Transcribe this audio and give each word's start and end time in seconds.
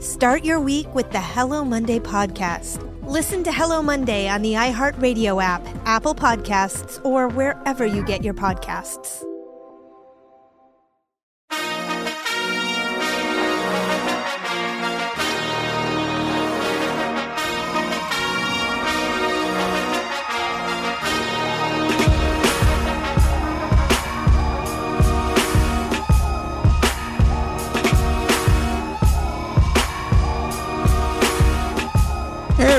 Start 0.00 0.44
your 0.44 0.60
week 0.60 0.94
with 0.94 1.10
the 1.10 1.20
Hello 1.20 1.64
Monday 1.64 1.98
podcast. 1.98 2.78
Listen 3.02 3.42
to 3.42 3.50
Hello 3.50 3.82
Monday 3.82 4.28
on 4.28 4.42
the 4.42 4.52
iHeartRadio 4.52 5.42
app, 5.42 5.66
Apple 5.86 6.14
Podcasts, 6.14 7.04
or 7.04 7.26
wherever 7.26 7.84
you 7.84 8.04
get 8.04 8.22
your 8.22 8.34
podcasts. 8.34 9.27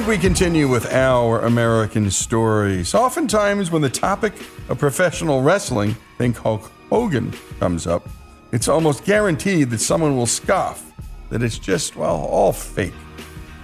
We 0.10 0.18
continue 0.18 0.68
with 0.68 0.92
our 0.92 1.42
American 1.42 2.10
stories. 2.10 2.96
Oftentimes, 2.96 3.70
when 3.70 3.84
the 3.84 3.92
topic 3.92 4.34
of 4.68 4.80
professional 4.80 5.44
wrestling, 5.44 5.96
think 6.18 6.36
Hulk 6.36 6.72
Hogan, 6.90 7.32
comes 7.60 7.86
up, 7.86 8.10
it's 8.52 8.68
almost 8.68 9.06
guaranteed 9.06 9.70
that 9.70 9.78
someone 9.78 10.18
will 10.18 10.26
scoff 10.26 10.84
that 11.30 11.44
it's 11.44 11.60
just, 11.60 11.96
well, 11.96 12.26
all 12.26 12.52
fake. 12.52 12.96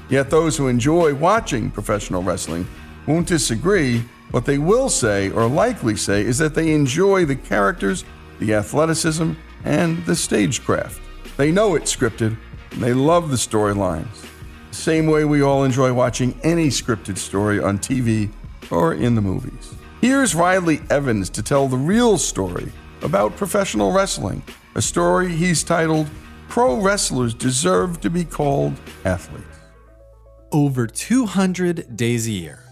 Yet 0.07 0.29
those 0.29 0.55
who 0.55 0.67
enjoy 0.67 1.15
watching 1.15 1.71
professional 1.71 2.21
wrestling 2.21 2.67
won't 3.07 3.27
disagree. 3.27 4.03
What 4.29 4.45
they 4.45 4.59
will 4.59 4.89
say, 4.89 5.31
or 5.31 5.47
likely 5.47 5.95
say, 5.95 6.21
is 6.21 6.37
that 6.37 6.53
they 6.53 6.73
enjoy 6.73 7.25
the 7.25 7.37
characters, 7.37 8.05
the 8.37 8.53
athleticism, 8.53 9.31
and 9.63 10.05
the 10.05 10.15
stagecraft. 10.15 11.01
They 11.37 11.51
know 11.51 11.73
it's 11.73 11.95
scripted, 11.95 12.37
and 12.69 12.83
they 12.83 12.93
love 12.93 13.31
the 13.31 13.35
storylines. 13.35 14.27
Same 14.75 15.07
way 15.07 15.25
we 15.25 15.41
all 15.41 15.63
enjoy 15.63 15.93
watching 15.93 16.39
any 16.43 16.67
scripted 16.67 17.17
story 17.17 17.59
on 17.59 17.79
TV 17.79 18.29
or 18.69 18.93
in 18.93 19.15
the 19.15 19.21
movies. 19.21 19.73
Here's 20.01 20.35
Riley 20.35 20.81
Evans 20.89 21.29
to 21.31 21.41
tell 21.41 21.67
the 21.67 21.77
real 21.77 22.17
story 22.17 22.71
about 23.01 23.35
professional 23.35 23.93
wrestling, 23.93 24.43
a 24.75 24.81
story 24.81 25.29
he's 25.29 25.63
titled 25.63 26.07
Pro 26.49 26.81
Wrestlers 26.81 27.33
Deserve 27.33 28.01
to 28.01 28.09
Be 28.09 28.25
Called 28.25 28.73
Athletes. 29.05 29.47
Over 30.51 30.85
200 30.87 31.95
days 31.95 32.27
a 32.27 32.31
year. 32.31 32.63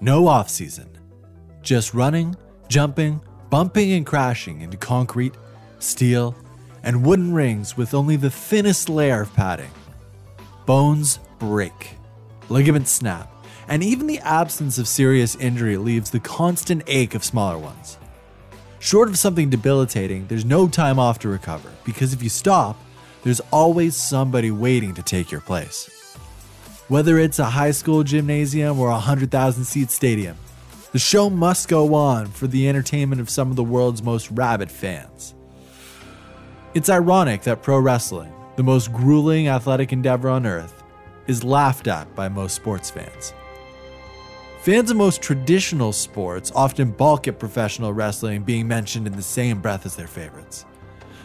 No 0.00 0.26
off 0.26 0.48
season. 0.48 0.88
Just 1.62 1.94
running, 1.94 2.34
jumping, 2.68 3.20
bumping 3.50 3.92
and 3.92 4.06
crashing 4.06 4.62
into 4.62 4.76
concrete, 4.76 5.34
steel, 5.78 6.34
and 6.82 7.04
wooden 7.04 7.32
rings 7.32 7.76
with 7.76 7.94
only 7.94 8.16
the 8.16 8.30
thinnest 8.30 8.88
layer 8.88 9.20
of 9.20 9.32
padding. 9.34 9.70
Bones 10.68 11.18
break, 11.38 11.96
ligaments 12.50 12.90
snap, 12.90 13.32
and 13.68 13.82
even 13.82 14.06
the 14.06 14.18
absence 14.18 14.76
of 14.76 14.86
serious 14.86 15.34
injury 15.36 15.78
leaves 15.78 16.10
the 16.10 16.20
constant 16.20 16.82
ache 16.86 17.14
of 17.14 17.24
smaller 17.24 17.56
ones. 17.56 17.96
Short 18.78 19.08
of 19.08 19.18
something 19.18 19.48
debilitating, 19.48 20.26
there's 20.26 20.44
no 20.44 20.68
time 20.68 20.98
off 20.98 21.20
to 21.20 21.30
recover 21.30 21.70
because 21.86 22.12
if 22.12 22.22
you 22.22 22.28
stop, 22.28 22.76
there's 23.22 23.40
always 23.50 23.96
somebody 23.96 24.50
waiting 24.50 24.92
to 24.92 25.02
take 25.02 25.30
your 25.30 25.40
place. 25.40 26.14
Whether 26.88 27.18
it's 27.18 27.38
a 27.38 27.46
high 27.46 27.70
school 27.70 28.04
gymnasium 28.04 28.78
or 28.78 28.88
a 28.88 29.00
100,000 29.00 29.64
seat 29.64 29.90
stadium, 29.90 30.36
the 30.92 30.98
show 30.98 31.30
must 31.30 31.68
go 31.68 31.94
on 31.94 32.26
for 32.26 32.46
the 32.46 32.68
entertainment 32.68 33.22
of 33.22 33.30
some 33.30 33.48
of 33.48 33.56
the 33.56 33.64
world's 33.64 34.02
most 34.02 34.30
rabid 34.32 34.70
fans. 34.70 35.34
It's 36.74 36.90
ironic 36.90 37.44
that 37.44 37.62
pro 37.62 37.78
wrestling, 37.78 38.34
the 38.58 38.64
most 38.64 38.92
grueling 38.92 39.46
athletic 39.46 39.92
endeavor 39.92 40.28
on 40.28 40.44
earth, 40.44 40.82
is 41.28 41.44
laughed 41.44 41.86
at 41.86 42.12
by 42.16 42.28
most 42.28 42.56
sports 42.56 42.90
fans. 42.90 43.32
Fans 44.62 44.90
of 44.90 44.96
most 44.96 45.22
traditional 45.22 45.92
sports 45.92 46.50
often 46.56 46.90
balk 46.90 47.28
at 47.28 47.38
professional 47.38 47.92
wrestling 47.92 48.42
being 48.42 48.66
mentioned 48.66 49.06
in 49.06 49.12
the 49.12 49.22
same 49.22 49.60
breath 49.60 49.86
as 49.86 49.94
their 49.94 50.08
favorites. 50.08 50.66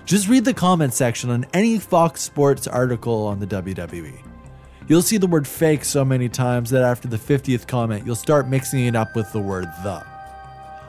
Just 0.06 0.30
read 0.30 0.46
the 0.46 0.54
comment 0.54 0.94
section 0.94 1.32
on 1.32 1.48
any 1.56 1.80
Fox 1.80 2.22
Sports 2.22 2.68
article 2.68 3.26
on 3.26 3.40
the 3.40 3.48
WWE. 3.48 4.22
You'll 4.88 5.02
see 5.02 5.18
the 5.18 5.26
word 5.26 5.48
fake 5.48 5.86
so 5.86 6.06
many 6.06 6.30
times 6.30 6.70
that 6.70 6.84
after 6.84 7.08
the 7.08 7.18
50th 7.18 7.66
comment, 7.68 8.06
you'll 8.06 8.16
start 8.16 8.48
mixing 8.48 8.86
it 8.86 8.96
up 8.96 9.16
with 9.16 9.32
the 9.32 9.42
word 9.42 9.66
the. 9.84 10.02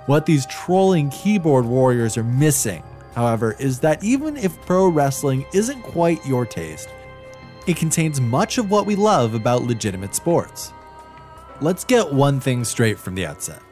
What 0.05 0.27
these 0.27 0.45
trolling 0.45 1.09
keyboard 1.09 1.65
warriors 1.65 2.19
are 2.19 2.23
missing 2.23 2.83
however, 3.15 3.57
is 3.59 3.81
that 3.81 4.03
even 4.03 4.37
if 4.37 4.61
pro 4.63 4.89
wrestling 4.89 5.47
isn't 5.53 5.83
quite 5.83 6.25
your 6.27 6.45
taste, 6.45 6.89
it 7.67 7.77
contains 7.77 8.21
much 8.21 8.59
of 8.59 8.71
what 8.71 8.87
we 8.87 8.95
love 8.95 9.35
about 9.35 9.63
legitimate 9.63 10.15
sports. 10.15 10.73
Let's 11.61 11.85
get 11.85 12.13
one 12.13 12.41
thing 12.41 12.65
straight 12.65 12.99
from 12.99 13.15
the 13.15 13.27
outset 13.27 13.63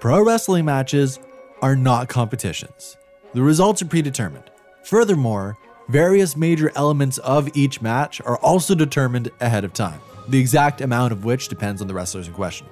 pro 0.00 0.20
wrestling 0.20 0.64
matches 0.64 1.20
are 1.60 1.76
not 1.76 2.08
competitions, 2.08 2.96
the 3.34 3.42
results 3.42 3.82
are 3.82 3.86
predetermined. 3.86 4.50
Furthermore, 4.82 5.56
various 5.88 6.36
major 6.36 6.72
elements 6.74 7.18
of 7.18 7.48
each 7.56 7.80
match 7.80 8.20
are 8.22 8.38
also 8.38 8.74
determined 8.74 9.30
ahead 9.40 9.64
of 9.64 9.72
time, 9.72 10.00
the 10.28 10.38
exact 10.38 10.80
amount 10.80 11.12
of 11.12 11.24
which 11.24 11.48
depends 11.48 11.80
on 11.80 11.86
the 11.86 11.94
wrestlers 11.94 12.26
in 12.26 12.34
question. 12.34 12.66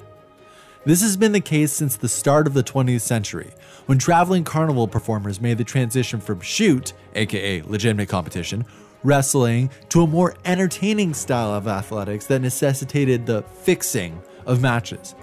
This 0.87 1.03
has 1.03 1.15
been 1.15 1.33
the 1.33 1.41
case 1.41 1.73
since 1.73 1.97
the 1.97 2.09
start 2.09 2.47
of 2.47 2.55
the 2.55 2.63
20th 2.63 3.03
century, 3.03 3.51
when 3.85 3.99
traveling 3.99 4.45
carnival 4.45 4.89
performers 4.89 5.39
made 5.39 5.59
the 5.59 5.65
transition 5.65 6.21
from 6.21 6.41
shoot, 6.41 6.95
aka 7.15 7.61
legitimate 7.63 8.09
competition, 8.09 8.65
wrestling, 9.05 9.69
to 9.91 10.03
a 10.03 10.07
more 10.07 10.37
entertaining 10.47 11.13
style 11.13 11.53
of 11.53 11.69
athletics 11.69 12.25
that 12.27 12.41
necessitated 12.41 13.27
the 13.27 13.43
fixing 13.43 14.23
of 14.47 14.63
matches. 14.63 15.15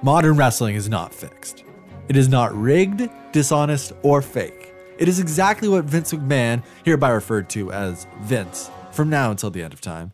Modern 0.00 0.38
wrestling 0.38 0.74
is 0.74 0.88
not 0.88 1.12
fixed. 1.12 1.64
It 2.08 2.16
is 2.16 2.30
not 2.30 2.56
rigged, 2.56 3.10
dishonest, 3.30 3.92
or 4.02 4.22
fake. 4.22 4.72
It 4.98 5.06
is 5.06 5.20
exactly 5.20 5.68
what 5.68 5.84
Vince 5.84 6.14
McMahon, 6.14 6.62
hereby 6.82 7.10
referred 7.10 7.50
to 7.50 7.70
as 7.72 8.06
Vince, 8.22 8.70
from 8.90 9.10
now 9.10 9.30
until 9.30 9.50
the 9.50 9.62
end 9.62 9.74
of 9.74 9.82
time, 9.82 10.12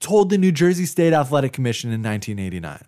told 0.00 0.30
the 0.30 0.38
New 0.38 0.50
Jersey 0.50 0.86
State 0.86 1.12
Athletic 1.12 1.52
Commission 1.52 1.92
in 1.92 2.02
1989. 2.02 2.86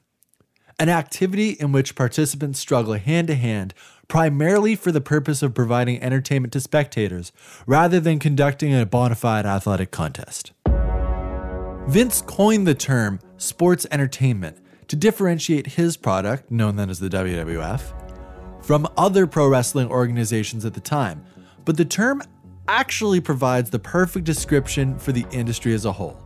An 0.79 0.89
activity 0.89 1.51
in 1.51 1.71
which 1.71 1.95
participants 1.95 2.59
struggle 2.59 2.95
hand 2.95 3.29
to 3.29 3.37
hand 3.37 3.75
primarily 4.09 4.75
for 4.75 4.91
the 4.91 5.01
purpose 5.01 5.43
of 5.43 5.55
providing 5.55 6.03
entertainment 6.03 6.53
to 6.53 6.61
spectators 6.61 7.33
rather 7.67 8.01
than 8.01 8.19
conducting 8.19 8.75
a 8.75 8.85
bona 8.85 9.15
fide 9.15 9.47
athletic 9.47 9.93
contest. 9.93 10.53
Vince 11.87 12.23
coined 12.23 12.67
the 12.67 12.75
term 12.75 13.21
sports 13.37 13.87
entertainment 13.93 14.59
to 14.89 14.97
differentiate 14.97 15.69
his 15.69 15.97
product, 15.97 16.51
known 16.51 16.77
then 16.77 16.91
as 16.91 16.99
the 16.99 17.09
WWF, 17.09 18.65
from 18.65 18.89
other 18.97 19.27
pro 19.27 19.49
wrestling 19.49 19.89
organizations 19.89 20.65
at 20.65 20.75
the 20.75 20.81
time, 20.81 21.25
but 21.65 21.77
the 21.77 21.85
term 21.85 22.21
actually 22.67 23.21
provides 23.21 23.71
the 23.71 23.79
perfect 23.79 24.25
description 24.25 24.99
for 24.99 25.13
the 25.13 25.25
industry 25.31 25.73
as 25.73 25.85
a 25.85 25.93
whole. 25.93 26.21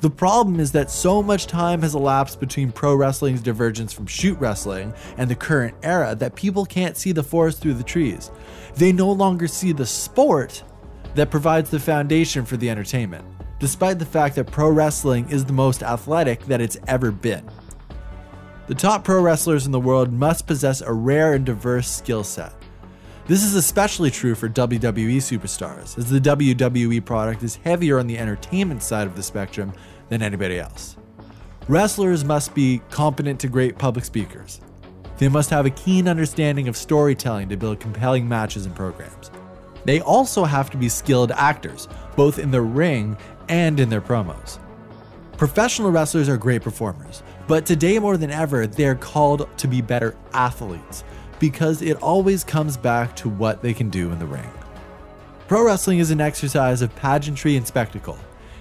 The 0.00 0.08
problem 0.10 0.60
is 0.60 0.72
that 0.72 0.90
so 0.90 1.22
much 1.22 1.46
time 1.46 1.82
has 1.82 1.94
elapsed 1.94 2.40
between 2.40 2.72
pro 2.72 2.94
wrestling's 2.94 3.42
divergence 3.42 3.92
from 3.92 4.06
shoot 4.06 4.38
wrestling 4.38 4.94
and 5.18 5.28
the 5.28 5.34
current 5.34 5.74
era 5.82 6.14
that 6.14 6.34
people 6.34 6.64
can't 6.64 6.96
see 6.96 7.12
the 7.12 7.22
forest 7.22 7.60
through 7.60 7.74
the 7.74 7.84
trees. 7.84 8.30
They 8.76 8.92
no 8.92 9.12
longer 9.12 9.46
see 9.46 9.72
the 9.72 9.84
sport 9.84 10.64
that 11.16 11.30
provides 11.30 11.68
the 11.68 11.80
foundation 11.80 12.46
for 12.46 12.56
the 12.56 12.70
entertainment, 12.70 13.26
despite 13.58 13.98
the 13.98 14.06
fact 14.06 14.36
that 14.36 14.50
pro 14.50 14.70
wrestling 14.70 15.28
is 15.28 15.44
the 15.44 15.52
most 15.52 15.82
athletic 15.82 16.46
that 16.46 16.62
it's 16.62 16.78
ever 16.86 17.10
been. 17.10 17.46
The 18.68 18.74
top 18.74 19.04
pro 19.04 19.20
wrestlers 19.20 19.66
in 19.66 19.72
the 19.72 19.80
world 19.80 20.12
must 20.12 20.46
possess 20.46 20.80
a 20.80 20.92
rare 20.92 21.34
and 21.34 21.44
diverse 21.44 21.90
skill 21.90 22.24
set. 22.24 22.54
This 23.30 23.44
is 23.44 23.54
especially 23.54 24.10
true 24.10 24.34
for 24.34 24.48
WWE 24.48 25.18
superstars, 25.18 25.96
as 25.96 26.10
the 26.10 26.18
WWE 26.18 27.04
product 27.04 27.44
is 27.44 27.54
heavier 27.54 28.00
on 28.00 28.08
the 28.08 28.18
entertainment 28.18 28.82
side 28.82 29.06
of 29.06 29.14
the 29.14 29.22
spectrum 29.22 29.72
than 30.08 30.20
anybody 30.20 30.58
else. 30.58 30.96
Wrestlers 31.68 32.24
must 32.24 32.56
be 32.56 32.82
competent 32.90 33.38
to 33.38 33.46
great 33.46 33.78
public 33.78 34.04
speakers. 34.04 34.60
They 35.18 35.28
must 35.28 35.48
have 35.50 35.64
a 35.64 35.70
keen 35.70 36.08
understanding 36.08 36.66
of 36.66 36.76
storytelling 36.76 37.48
to 37.50 37.56
build 37.56 37.78
compelling 37.78 38.28
matches 38.28 38.66
and 38.66 38.74
programs. 38.74 39.30
They 39.84 40.00
also 40.00 40.42
have 40.42 40.68
to 40.70 40.76
be 40.76 40.88
skilled 40.88 41.30
actors, 41.30 41.86
both 42.16 42.40
in 42.40 42.50
the 42.50 42.62
ring 42.62 43.16
and 43.48 43.78
in 43.78 43.90
their 43.90 44.00
promos. 44.00 44.58
Professional 45.36 45.92
wrestlers 45.92 46.28
are 46.28 46.36
great 46.36 46.62
performers, 46.62 47.22
but 47.46 47.64
today 47.64 48.00
more 48.00 48.16
than 48.16 48.32
ever, 48.32 48.66
they're 48.66 48.96
called 48.96 49.48
to 49.58 49.68
be 49.68 49.80
better 49.80 50.16
athletes 50.32 51.04
because 51.40 51.82
it 51.82 52.00
always 52.00 52.44
comes 52.44 52.76
back 52.76 53.16
to 53.16 53.28
what 53.28 53.62
they 53.62 53.74
can 53.74 53.90
do 53.90 54.12
in 54.12 54.20
the 54.20 54.26
ring. 54.26 54.48
Pro 55.48 55.64
wrestling 55.64 55.98
is 55.98 56.12
an 56.12 56.20
exercise 56.20 56.82
of 56.82 56.94
pageantry 56.94 57.56
and 57.56 57.66
spectacle. 57.66 58.16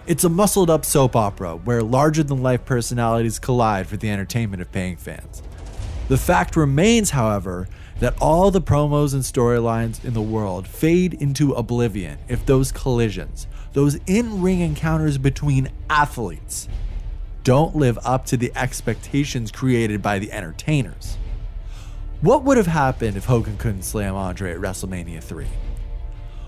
It's 0.08 0.24
a 0.24 0.30
muscled 0.30 0.72
up 0.72 0.86
soap 0.86 1.16
opera 1.16 1.58
where 1.58 1.84
larger 1.84 2.24
than 2.24 2.42
life 2.42 2.66
personalities 2.66 3.38
collide 3.38 3.86
for 3.86 3.98
the 3.98 4.10
entertainment 4.10 4.64
of 4.64 4.72
paying 4.72 4.98
fans. 4.98 5.44
The 6.08 6.18
fact 6.18 6.56
remains, 6.56 7.12
however, 7.12 7.68
that 8.00 8.20
all 8.20 8.50
the 8.50 8.62
promos 8.62 9.14
and 9.14 9.22
storylines 9.22 10.04
in 10.04 10.16
the 10.16 10.22
world 10.22 10.68
fade 10.68 11.14
into 11.14 11.54
oblivion 11.54 12.18
if 12.28 12.44
those 12.48 12.72
collisions, 12.72 13.46
those 13.74 14.00
in 14.08 14.42
ring 14.42 14.62
encounters 14.62 15.20
between 15.20 15.70
athletes 15.92 16.68
don't 17.44 17.76
live 17.76 18.00
up 18.04 18.26
to 18.26 18.38
the 18.38 18.52
expectations 18.56 19.52
created 19.52 20.02
by 20.02 20.18
the 20.18 20.31
entertainers. 20.31 21.19
What 22.21 22.44
would 22.44 22.57
have 22.57 22.68
happened 22.68 23.16
if 23.16 23.24
Hogan 23.24 23.56
couldn't 23.56 23.83
slam 23.83 24.13
Andre 24.13 24.51
at 24.51 24.57
WrestleMania 24.57 25.24
3? 25.24 25.48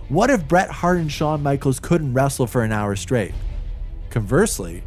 What 0.09 0.29
if 0.29 0.45
Bret 0.45 0.69
Hart 0.69 0.97
and 0.97 1.09
Shawn 1.09 1.41
Michaels 1.41 1.79
couldn't 1.79 2.13
wrestle 2.13 2.45
for 2.45 2.63
an 2.63 2.73
hour 2.73 2.97
straight? 2.97 3.33
Conversely, 4.09 4.83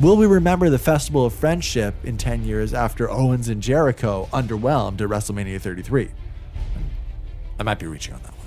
will 0.00 0.16
we 0.16 0.24
remember 0.24 0.70
the 0.70 0.78
Festival 0.78 1.26
of 1.26 1.34
Friendship 1.34 1.94
in 2.04 2.16
10 2.16 2.42
years 2.42 2.72
after 2.72 3.10
Owens 3.10 3.48
and 3.50 3.62
Jericho 3.62 4.30
underwhelmed 4.32 5.02
at 5.02 5.10
WrestleMania 5.10 5.60
33? 5.60 6.08
I 7.60 7.62
might 7.62 7.78
be 7.78 7.86
reaching 7.86 8.14
on 8.14 8.22
that 8.22 8.32
one. 8.32 8.46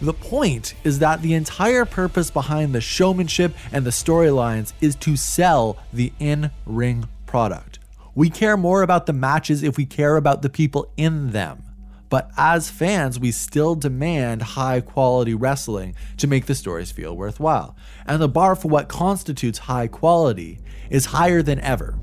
The 0.00 0.14
point 0.14 0.74
is 0.82 0.98
that 0.98 1.22
the 1.22 1.34
entire 1.34 1.84
purpose 1.84 2.32
behind 2.32 2.74
the 2.74 2.80
showmanship 2.80 3.54
and 3.70 3.86
the 3.86 3.90
storylines 3.90 4.72
is 4.80 4.96
to 4.96 5.16
sell 5.16 5.76
the 5.92 6.12
in 6.18 6.50
ring 6.66 7.08
product. 7.24 7.78
We 8.14 8.30
care 8.30 8.56
more 8.56 8.82
about 8.82 9.06
the 9.06 9.12
matches 9.12 9.62
if 9.62 9.76
we 9.76 9.86
care 9.86 10.16
about 10.16 10.42
the 10.42 10.50
people 10.50 10.92
in 10.96 11.30
them. 11.30 11.62
But 12.08 12.30
as 12.36 12.70
fans, 12.70 13.18
we 13.18 13.32
still 13.32 13.74
demand 13.74 14.42
high 14.42 14.80
quality 14.80 15.34
wrestling 15.34 15.96
to 16.18 16.26
make 16.26 16.46
the 16.46 16.54
stories 16.54 16.92
feel 16.92 17.16
worthwhile. 17.16 17.74
And 18.06 18.22
the 18.22 18.28
bar 18.28 18.54
for 18.54 18.68
what 18.68 18.88
constitutes 18.88 19.58
high 19.58 19.88
quality 19.88 20.60
is 20.90 21.06
higher 21.06 21.42
than 21.42 21.58
ever. 21.60 21.98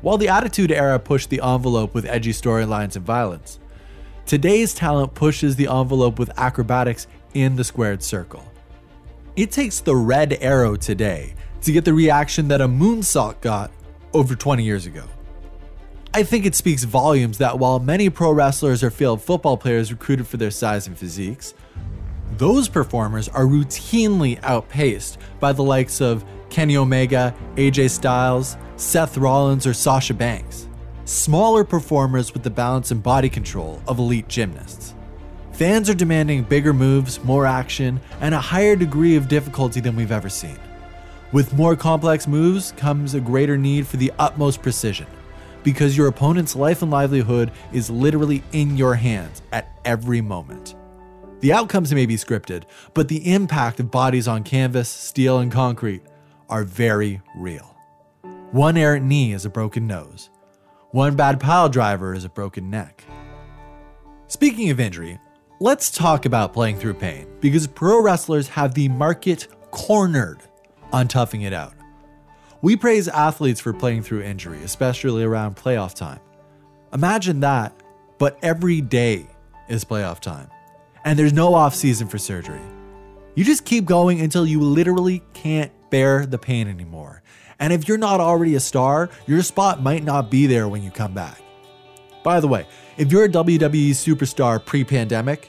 While 0.00 0.18
the 0.18 0.28
Attitude 0.28 0.72
Era 0.72 0.98
pushed 0.98 1.30
the 1.30 1.42
envelope 1.42 1.94
with 1.94 2.06
edgy 2.06 2.32
storylines 2.32 2.96
and 2.96 3.04
violence, 3.04 3.60
Today's 4.30 4.74
talent 4.74 5.14
pushes 5.14 5.56
the 5.56 5.66
envelope 5.66 6.20
with 6.20 6.30
acrobatics 6.38 7.08
in 7.34 7.56
the 7.56 7.64
squared 7.64 8.00
circle. 8.00 8.44
It 9.34 9.50
takes 9.50 9.80
the 9.80 9.96
red 9.96 10.38
arrow 10.40 10.76
today 10.76 11.34
to 11.62 11.72
get 11.72 11.84
the 11.84 11.92
reaction 11.92 12.46
that 12.46 12.60
a 12.60 12.68
moonsault 12.68 13.40
got 13.40 13.72
over 14.12 14.36
20 14.36 14.62
years 14.62 14.86
ago. 14.86 15.02
I 16.12 16.24
think 16.24 16.44
it 16.44 16.54
speaks 16.54 16.82
volumes 16.84 17.38
that 17.38 17.58
while 17.58 17.78
many 17.78 18.10
pro 18.10 18.32
wrestlers 18.32 18.82
are 18.82 18.90
failed 18.90 19.22
football 19.22 19.56
players 19.56 19.92
recruited 19.92 20.26
for 20.26 20.38
their 20.38 20.50
size 20.50 20.86
and 20.86 20.98
physiques, 20.98 21.54
those 22.36 22.68
performers 22.68 23.28
are 23.28 23.44
routinely 23.44 24.40
outpaced 24.42 25.18
by 25.38 25.52
the 25.52 25.62
likes 25.62 26.00
of 26.00 26.24
Kenny 26.48 26.76
Omega, 26.76 27.34
AJ 27.54 27.90
Styles, 27.90 28.56
Seth 28.76 29.16
Rollins, 29.16 29.66
or 29.66 29.74
Sasha 29.74 30.14
Banks 30.14 30.66
smaller 31.10 31.64
performers 31.64 32.32
with 32.32 32.44
the 32.44 32.50
balance 32.50 32.92
and 32.92 33.02
body 33.02 33.28
control 33.28 33.82
of 33.88 33.98
elite 33.98 34.28
gymnasts. 34.28 34.94
Fans 35.52 35.90
are 35.90 35.94
demanding 35.94 36.44
bigger 36.44 36.72
moves, 36.72 37.22
more 37.24 37.46
action, 37.46 38.00
and 38.20 38.32
a 38.32 38.40
higher 38.40 38.76
degree 38.76 39.16
of 39.16 39.26
difficulty 39.26 39.80
than 39.80 39.96
we've 39.96 40.12
ever 40.12 40.28
seen. 40.28 40.58
With 41.32 41.52
more 41.52 41.74
complex 41.74 42.28
moves 42.28 42.72
comes 42.72 43.14
a 43.14 43.20
greater 43.20 43.58
need 43.58 43.88
for 43.88 43.96
the 43.96 44.12
utmost 44.20 44.62
precision, 44.62 45.08
because 45.62 45.96
your 45.96 46.06
opponent's 46.06 46.56
life 46.56 46.82
and 46.82 46.90
livelihood 46.90 47.50
is 47.72 47.90
literally 47.90 48.42
in 48.52 48.76
your 48.76 48.94
hands 48.94 49.42
at 49.52 49.70
every 49.84 50.20
moment. 50.20 50.74
The 51.40 51.52
outcomes 51.52 51.92
may 51.94 52.06
be 52.06 52.16
scripted, 52.16 52.64
but 52.92 53.08
the 53.08 53.32
impact 53.32 53.80
of 53.80 53.90
bodies 53.90 54.28
on 54.28 54.44
canvas, 54.44 54.88
steel, 54.88 55.38
and 55.38 55.50
concrete 55.50 56.02
are 56.48 56.64
very 56.64 57.22
real. 57.36 57.74
One 58.50 58.76
errant 58.76 59.06
knee 59.06 59.32
is 59.32 59.44
a 59.44 59.50
broken 59.50 59.86
nose. 59.86 60.28
One 60.90 61.16
bad 61.16 61.40
pile 61.40 61.68
driver 61.68 62.14
is 62.14 62.24
a 62.24 62.28
broken 62.28 62.68
neck. 62.68 63.04
Speaking 64.26 64.70
of 64.70 64.80
injury, 64.80 65.18
let's 65.60 65.90
talk 65.90 66.26
about 66.26 66.52
playing 66.52 66.78
through 66.78 66.94
pain 66.94 67.26
because 67.40 67.66
pro 67.66 68.02
wrestlers 68.02 68.48
have 68.48 68.74
the 68.74 68.88
market 68.88 69.46
cornered 69.70 70.42
on 70.92 71.08
toughing 71.08 71.42
it 71.42 71.52
out. 71.52 71.74
We 72.62 72.76
praise 72.76 73.08
athletes 73.08 73.58
for 73.58 73.72
playing 73.72 74.02
through 74.02 74.22
injury, 74.22 74.62
especially 74.62 75.22
around 75.22 75.56
playoff 75.56 75.94
time. 75.94 76.20
Imagine 76.92 77.40
that, 77.40 77.72
but 78.18 78.38
every 78.42 78.82
day 78.82 79.26
is 79.68 79.82
playoff 79.82 80.20
time, 80.20 80.50
and 81.04 81.18
there's 81.18 81.32
no 81.32 81.54
off 81.54 81.74
season 81.74 82.06
for 82.06 82.18
surgery. 82.18 82.60
You 83.34 83.44
just 83.44 83.64
keep 83.64 83.86
going 83.86 84.20
until 84.20 84.46
you 84.46 84.60
literally 84.60 85.22
can't 85.32 85.72
bear 85.88 86.26
the 86.26 86.36
pain 86.36 86.68
anymore. 86.68 87.22
And 87.58 87.72
if 87.72 87.88
you're 87.88 87.96
not 87.96 88.20
already 88.20 88.54
a 88.56 88.60
star, 88.60 89.08
your 89.26 89.42
spot 89.42 89.82
might 89.82 90.04
not 90.04 90.30
be 90.30 90.46
there 90.46 90.68
when 90.68 90.82
you 90.82 90.90
come 90.90 91.14
back. 91.14 91.40
By 92.22 92.40
the 92.40 92.48
way, 92.48 92.66
if 92.98 93.10
you're 93.10 93.24
a 93.24 93.28
WWE 93.28 93.90
superstar 93.90 94.62
pre 94.62 94.84
pandemic, 94.84 95.48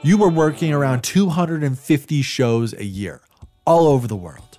you 0.00 0.16
were 0.16 0.30
working 0.30 0.72
around 0.72 1.02
250 1.02 2.22
shows 2.22 2.72
a 2.72 2.84
year, 2.84 3.20
all 3.66 3.86
over 3.86 4.06
the 4.06 4.16
world. 4.16 4.55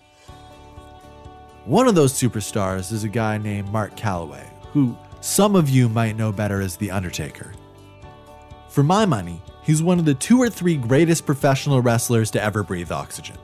One 1.68 1.88
of 1.88 1.94
those 1.96 2.14
superstars 2.14 2.92
is 2.92 3.04
a 3.04 3.10
guy 3.10 3.38
named 3.38 3.72
Mark 3.72 3.96
Calaway, 3.96 4.48
who 4.72 4.98
some 5.22 5.56
of 5.56 5.70
you 5.70 5.88
might 5.90 6.16
know 6.16 6.32
better 6.32 6.62
as 6.62 6.78
The 6.78 6.90
Undertaker. 6.90 7.54
For 8.70 8.84
my 8.84 9.06
money, 9.06 9.42
he's 9.64 9.84
one 9.84 10.00
of 10.00 10.06
the 10.06 10.14
two 10.14 10.42
or 10.42 10.50
three 10.50 10.78
greatest 10.78 11.26
professional 11.26 11.82
wrestlers 11.82 12.32
to 12.32 12.42
ever 12.42 12.64
breathe 12.64 12.92
oxygen. 12.92 13.38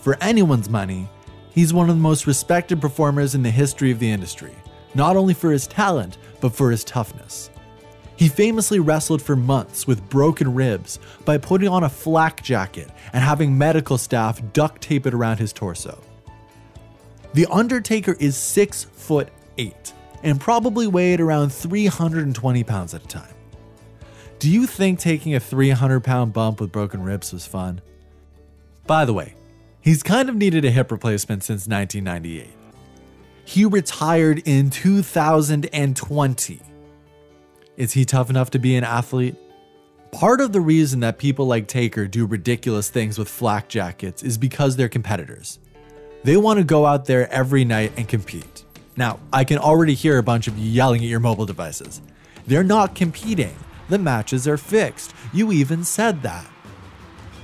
For 0.00 0.16
anyone's 0.20 0.70
money, 0.70 1.08
He's 1.56 1.72
one 1.72 1.88
of 1.88 1.96
the 1.96 2.02
most 2.02 2.26
respected 2.26 2.82
performers 2.82 3.34
in 3.34 3.42
the 3.42 3.50
history 3.50 3.90
of 3.90 3.98
the 3.98 4.10
industry, 4.10 4.54
not 4.94 5.16
only 5.16 5.32
for 5.32 5.50
his 5.50 5.66
talent, 5.66 6.18
but 6.38 6.54
for 6.54 6.70
his 6.70 6.84
toughness. 6.84 7.48
He 8.16 8.28
famously 8.28 8.78
wrestled 8.78 9.22
for 9.22 9.36
months 9.36 9.86
with 9.86 10.06
broken 10.10 10.52
ribs 10.52 10.98
by 11.24 11.38
putting 11.38 11.68
on 11.68 11.84
a 11.84 11.88
flak 11.88 12.42
jacket 12.42 12.90
and 13.14 13.24
having 13.24 13.56
medical 13.56 13.96
staff 13.96 14.42
duct 14.52 14.82
tape 14.82 15.06
it 15.06 15.14
around 15.14 15.38
his 15.38 15.54
torso. 15.54 15.98
The 17.36 17.46
Undertaker 17.50 18.16
is 18.18 18.34
6 18.34 18.84
foot 18.84 19.28
8 19.58 19.92
and 20.22 20.40
probably 20.40 20.86
weighed 20.86 21.20
around 21.20 21.50
320 21.50 22.64
pounds 22.64 22.94
at 22.94 23.04
a 23.04 23.06
time. 23.06 23.34
Do 24.38 24.50
you 24.50 24.66
think 24.66 24.98
taking 24.98 25.34
a 25.34 25.40
300 25.40 26.00
pound 26.02 26.32
bump 26.32 26.62
with 26.62 26.72
broken 26.72 27.02
ribs 27.02 27.34
was 27.34 27.44
fun? 27.44 27.82
By 28.86 29.04
the 29.04 29.12
way, 29.12 29.34
he's 29.82 30.02
kind 30.02 30.30
of 30.30 30.36
needed 30.36 30.64
a 30.64 30.70
hip 30.70 30.90
replacement 30.90 31.44
since 31.44 31.68
1998. 31.68 32.48
He 33.44 33.66
retired 33.66 34.38
in 34.46 34.70
2020. 34.70 36.60
Is 37.76 37.92
he 37.92 38.06
tough 38.06 38.30
enough 38.30 38.48
to 38.52 38.58
be 38.58 38.76
an 38.76 38.84
athlete? 38.84 39.36
Part 40.10 40.40
of 40.40 40.52
the 40.52 40.62
reason 40.62 41.00
that 41.00 41.18
people 41.18 41.46
like 41.46 41.68
Taker 41.68 42.06
do 42.06 42.24
ridiculous 42.24 42.88
things 42.88 43.18
with 43.18 43.28
flak 43.28 43.68
jackets 43.68 44.22
is 44.22 44.38
because 44.38 44.76
they're 44.76 44.88
competitors. 44.88 45.58
They 46.26 46.36
want 46.36 46.58
to 46.58 46.64
go 46.64 46.84
out 46.84 47.04
there 47.04 47.32
every 47.32 47.64
night 47.64 47.92
and 47.96 48.08
compete. 48.08 48.64
Now, 48.96 49.20
I 49.32 49.44
can 49.44 49.58
already 49.58 49.94
hear 49.94 50.18
a 50.18 50.24
bunch 50.24 50.48
of 50.48 50.58
you 50.58 50.68
yelling 50.68 51.00
at 51.02 51.08
your 51.08 51.20
mobile 51.20 51.46
devices. 51.46 52.02
They're 52.48 52.64
not 52.64 52.96
competing. 52.96 53.54
The 53.90 53.98
matches 54.00 54.48
are 54.48 54.56
fixed. 54.56 55.14
You 55.32 55.52
even 55.52 55.84
said 55.84 56.22
that. 56.22 56.44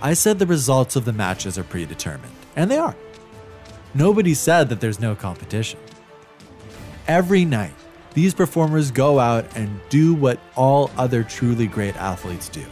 I 0.00 0.14
said 0.14 0.40
the 0.40 0.46
results 0.46 0.96
of 0.96 1.04
the 1.04 1.12
matches 1.12 1.56
are 1.58 1.62
predetermined, 1.62 2.34
and 2.56 2.68
they 2.68 2.76
are. 2.76 2.96
Nobody 3.94 4.34
said 4.34 4.68
that 4.70 4.80
there's 4.80 4.98
no 4.98 5.14
competition. 5.14 5.78
Every 7.06 7.44
night, 7.44 7.74
these 8.14 8.34
performers 8.34 8.90
go 8.90 9.20
out 9.20 9.46
and 9.56 9.80
do 9.90 10.12
what 10.12 10.40
all 10.56 10.90
other 10.98 11.22
truly 11.22 11.68
great 11.68 11.94
athletes 11.94 12.48
do. 12.48 12.64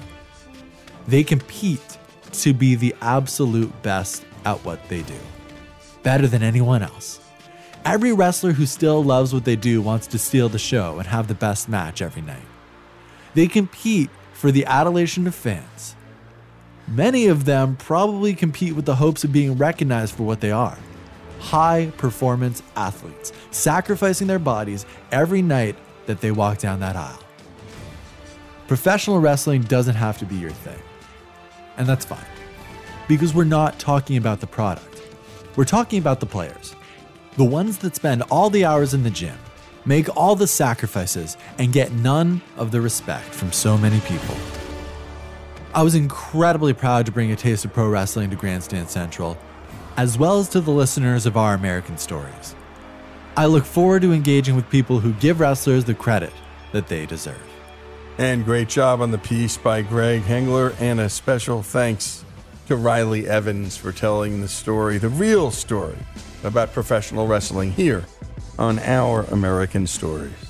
They 1.06 1.22
compete 1.22 1.98
to 2.32 2.52
be 2.52 2.74
the 2.74 2.96
absolute 3.00 3.70
best 3.82 4.24
at 4.44 4.64
what 4.64 4.88
they 4.88 5.02
do, 5.02 5.14
better 6.02 6.26
than 6.26 6.42
anyone 6.42 6.82
else. 6.82 7.20
Every 7.84 8.12
wrestler 8.12 8.52
who 8.52 8.66
still 8.66 9.02
loves 9.02 9.32
what 9.32 9.44
they 9.44 9.56
do 9.56 9.80
wants 9.80 10.06
to 10.08 10.18
steal 10.18 10.48
the 10.48 10.58
show 10.58 10.98
and 10.98 11.06
have 11.06 11.28
the 11.28 11.34
best 11.34 11.68
match 11.68 12.02
every 12.02 12.22
night. 12.22 12.42
They 13.34 13.46
compete 13.46 14.10
for 14.32 14.50
the 14.50 14.66
adulation 14.66 15.26
of 15.26 15.34
fans. 15.34 15.94
Many 16.86 17.26
of 17.26 17.44
them 17.44 17.76
probably 17.76 18.34
compete 18.34 18.74
with 18.74 18.84
the 18.84 18.96
hopes 18.96 19.24
of 19.24 19.32
being 19.32 19.56
recognized 19.56 20.14
for 20.14 20.24
what 20.24 20.40
they 20.40 20.50
are 20.50 20.78
high 21.40 21.90
performance 21.96 22.62
athletes, 22.76 23.32
sacrificing 23.50 24.26
their 24.26 24.38
bodies 24.38 24.86
every 25.10 25.42
night 25.42 25.76
that 26.06 26.20
they 26.20 26.30
walk 26.30 26.58
down 26.58 26.80
that 26.80 26.96
aisle. 26.96 27.18
Professional 28.68 29.20
wrestling 29.20 29.62
doesn't 29.62 29.96
have 29.96 30.18
to 30.18 30.26
be 30.26 30.36
your 30.36 30.50
thing. 30.50 30.78
And 31.76 31.86
that's 31.86 32.04
fine. 32.04 32.24
Because 33.08 33.34
we're 33.34 33.44
not 33.44 33.78
talking 33.78 34.16
about 34.16 34.40
the 34.40 34.46
product. 34.46 34.89
We're 35.56 35.64
talking 35.64 35.98
about 35.98 36.20
the 36.20 36.26
players. 36.26 36.76
The 37.36 37.44
ones 37.44 37.78
that 37.78 37.96
spend 37.96 38.22
all 38.30 38.50
the 38.50 38.64
hours 38.64 38.94
in 38.94 39.02
the 39.02 39.10
gym, 39.10 39.36
make 39.84 40.14
all 40.16 40.36
the 40.36 40.46
sacrifices, 40.46 41.36
and 41.58 41.72
get 41.72 41.90
none 41.92 42.40
of 42.56 42.70
the 42.70 42.80
respect 42.80 43.26
from 43.26 43.50
so 43.50 43.76
many 43.76 43.98
people. 44.00 44.36
I 45.74 45.82
was 45.82 45.96
incredibly 45.96 46.72
proud 46.72 47.04
to 47.06 47.12
bring 47.12 47.32
a 47.32 47.36
taste 47.36 47.64
of 47.64 47.72
pro 47.72 47.88
wrestling 47.88 48.30
to 48.30 48.36
Grandstand 48.36 48.90
Central, 48.90 49.36
as 49.96 50.16
well 50.16 50.38
as 50.38 50.48
to 50.50 50.60
the 50.60 50.70
listeners 50.70 51.26
of 51.26 51.36
our 51.36 51.54
American 51.54 51.98
stories. 51.98 52.54
I 53.36 53.46
look 53.46 53.64
forward 53.64 54.02
to 54.02 54.12
engaging 54.12 54.54
with 54.54 54.70
people 54.70 55.00
who 55.00 55.12
give 55.14 55.40
wrestlers 55.40 55.84
the 55.84 55.94
credit 55.94 56.32
that 56.72 56.86
they 56.86 57.06
deserve. 57.06 57.42
And 58.18 58.44
great 58.44 58.68
job 58.68 59.00
on 59.00 59.10
the 59.10 59.18
piece 59.18 59.56
by 59.56 59.82
Greg 59.82 60.22
Hengler, 60.22 60.74
and 60.78 61.00
a 61.00 61.08
special 61.08 61.62
thanks 61.62 62.24
to 62.70 62.76
Riley 62.76 63.26
Evans 63.26 63.76
for 63.76 63.90
telling 63.90 64.40
the 64.40 64.46
story, 64.46 64.96
the 64.98 65.08
real 65.08 65.50
story 65.50 65.96
about 66.44 66.72
professional 66.72 67.26
wrestling 67.26 67.72
here 67.72 68.04
on 68.60 68.78
Our 68.78 69.22
American 69.24 69.88
Stories. 69.88 70.49